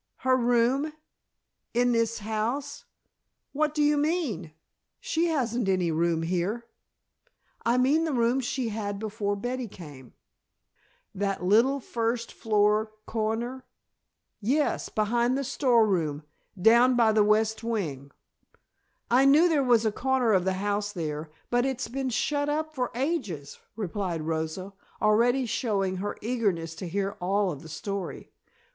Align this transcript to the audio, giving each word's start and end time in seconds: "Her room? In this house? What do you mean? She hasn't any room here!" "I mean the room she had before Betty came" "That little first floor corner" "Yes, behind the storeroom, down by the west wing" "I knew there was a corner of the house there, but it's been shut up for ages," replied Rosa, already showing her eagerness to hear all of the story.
"Her 0.25 0.35
room? 0.35 0.93
In 1.75 1.91
this 1.91 2.17
house? 2.17 2.85
What 3.53 3.75
do 3.75 3.83
you 3.83 3.97
mean? 3.97 4.51
She 4.99 5.27
hasn't 5.27 5.69
any 5.69 5.91
room 5.91 6.23
here!" 6.23 6.65
"I 7.67 7.77
mean 7.77 8.05
the 8.05 8.11
room 8.13 8.39
she 8.39 8.69
had 8.69 8.97
before 8.97 9.35
Betty 9.35 9.67
came" 9.67 10.13
"That 11.21 11.43
little 11.43 11.79
first 11.79 12.33
floor 12.33 12.93
corner" 13.05 13.63
"Yes, 14.55 14.89
behind 14.89 15.37
the 15.37 15.43
storeroom, 15.43 16.23
down 16.59 16.95
by 16.95 17.11
the 17.11 17.23
west 17.23 17.63
wing" 17.63 18.09
"I 19.11 19.25
knew 19.25 19.47
there 19.47 19.63
was 19.63 19.85
a 19.85 19.91
corner 19.91 20.33
of 20.33 20.45
the 20.45 20.53
house 20.53 20.91
there, 20.91 21.29
but 21.51 21.63
it's 21.63 21.87
been 21.87 22.09
shut 22.09 22.49
up 22.49 22.73
for 22.73 22.89
ages," 22.95 23.59
replied 23.75 24.23
Rosa, 24.23 24.73
already 24.99 25.45
showing 25.45 25.97
her 25.97 26.17
eagerness 26.21 26.73
to 26.77 26.87
hear 26.87 27.17
all 27.21 27.51
of 27.51 27.61
the 27.61 27.69
story. 27.69 28.31